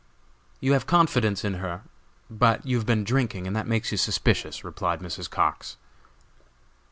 [0.59, 1.83] "You have confidence in her,
[2.27, 5.29] but you have been drinking, and that makes you suspicious," replied Mrs.
[5.29, 5.77] Cox.